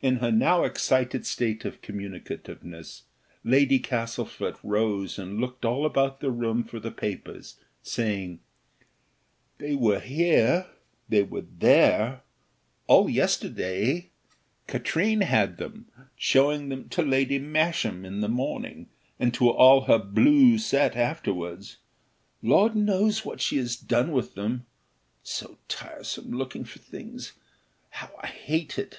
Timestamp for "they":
9.58-9.76, 11.08-11.22